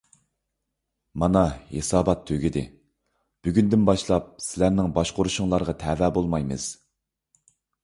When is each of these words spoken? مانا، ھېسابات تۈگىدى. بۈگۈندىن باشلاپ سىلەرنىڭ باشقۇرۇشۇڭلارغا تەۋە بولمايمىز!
مانا، 1.23 1.43
ھېسابات 1.73 2.23
تۈگىدى. 2.29 2.63
بۈگۈندىن 3.49 3.85
باشلاپ 3.91 4.33
سىلەرنىڭ 4.47 4.91
باشقۇرۇشۇڭلارغا 4.99 5.79
تەۋە 5.87 6.13
بولمايمىز! 6.19 6.69